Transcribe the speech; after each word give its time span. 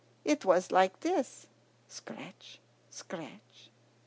It 0.25 0.43
was 0.45 0.71
like 0.71 1.01
this: 1.01 1.45
scratch 1.87 2.57
scratch. 2.89 3.69